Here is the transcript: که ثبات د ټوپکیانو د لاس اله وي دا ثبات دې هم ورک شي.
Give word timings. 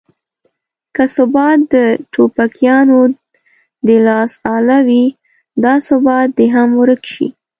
که 0.95 1.03
ثبات 1.15 1.59
د 1.73 1.75
ټوپکیانو 2.13 2.99
د 3.87 3.89
لاس 4.07 4.31
اله 4.55 4.79
وي 4.87 5.05
دا 5.63 5.73
ثبات 5.87 6.27
دې 6.37 6.47
هم 6.55 6.69
ورک 6.81 7.01
شي. 7.13 7.27